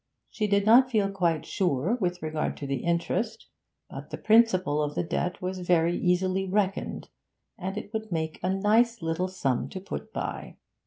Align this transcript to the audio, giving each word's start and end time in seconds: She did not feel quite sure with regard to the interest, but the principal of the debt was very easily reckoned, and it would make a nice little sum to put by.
She 0.31 0.47
did 0.47 0.65
not 0.65 0.89
feel 0.89 1.11
quite 1.11 1.45
sure 1.45 1.95
with 2.01 2.23
regard 2.23 2.57
to 2.57 2.65
the 2.65 2.77
interest, 2.83 3.45
but 3.87 4.09
the 4.09 4.17
principal 4.17 4.81
of 4.81 4.95
the 4.95 5.03
debt 5.03 5.43
was 5.43 5.59
very 5.59 5.95
easily 5.95 6.47
reckoned, 6.49 7.09
and 7.55 7.77
it 7.77 7.93
would 7.93 8.11
make 8.11 8.39
a 8.41 8.49
nice 8.49 9.03
little 9.03 9.27
sum 9.27 9.69
to 9.69 9.79
put 9.79 10.11
by. 10.11 10.57